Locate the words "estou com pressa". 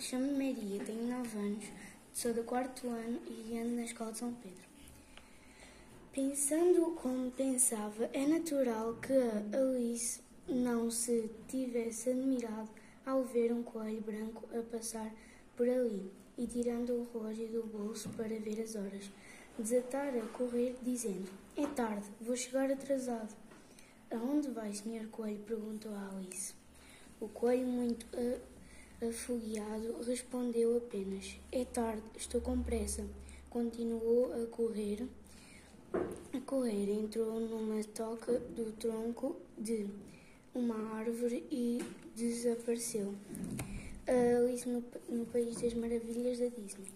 32.16-33.04